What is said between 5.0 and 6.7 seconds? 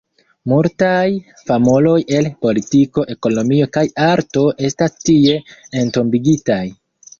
tie entombigitaj.